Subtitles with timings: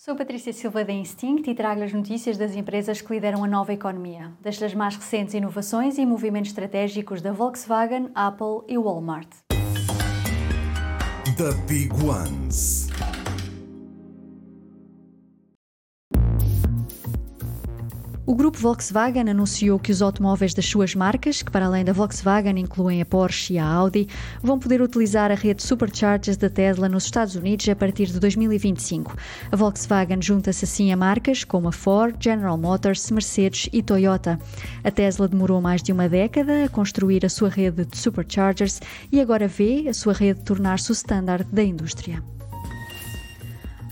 [0.00, 3.72] Sou Patrícia Silva da Instinct e trago as notícias das empresas que lideram a nova
[3.72, 9.28] economia, desde as mais recentes inovações e movimentos estratégicos da Volkswagen, Apple e Walmart.
[11.36, 12.87] The Big Ones.
[18.28, 22.58] O grupo Volkswagen anunciou que os automóveis das suas marcas, que para além da Volkswagen
[22.58, 24.06] incluem a Porsche e a Audi,
[24.42, 29.16] vão poder utilizar a rede Superchargers da Tesla nos Estados Unidos a partir de 2025.
[29.50, 34.38] A Volkswagen junta-se assim a marcas como a Ford, General Motors, Mercedes e Toyota.
[34.84, 38.78] A Tesla demorou mais de uma década a construir a sua rede de Superchargers
[39.10, 42.22] e agora vê a sua rede tornar-se o standard da indústria.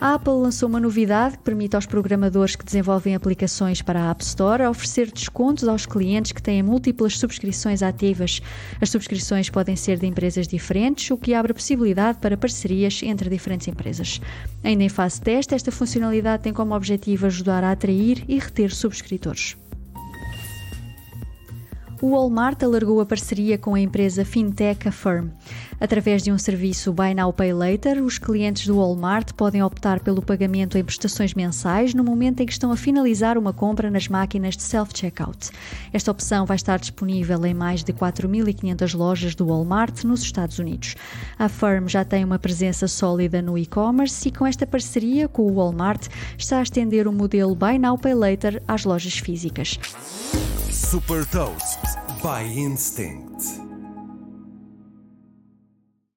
[0.07, 4.23] A Apple lançou uma novidade que permite aos programadores que desenvolvem aplicações para a App
[4.23, 8.41] Store oferecer descontos aos clientes que têm múltiplas subscrições ativas.
[8.81, 13.29] As subscrições podem ser de empresas diferentes, o que abre a possibilidade para parcerias entre
[13.29, 14.21] diferentes empresas.
[14.63, 19.57] Ainda em fase teste, esta funcionalidade tem como objetivo ajudar a atrair e reter subscritores.
[22.03, 25.31] O Walmart alargou a parceria com a empresa fintech Affirm.
[25.81, 30.21] Através de um serviço Buy Now Pay Later, os clientes do Walmart podem optar pelo
[30.21, 34.59] pagamento em prestações mensais no momento em que estão a finalizar uma compra nas máquinas
[34.59, 35.51] de self-checkout.
[35.91, 40.97] Esta opção vai estar disponível em mais de 4.500 lojas do Walmart nos Estados Unidos.
[41.39, 45.55] A Affirm já tem uma presença sólida no e-commerce e com esta parceria com o
[45.55, 49.79] Walmart está a estender o modelo Buy Now Pay Later às lojas físicas.
[50.71, 51.86] Super Toast
[52.23, 53.56] by Instinct.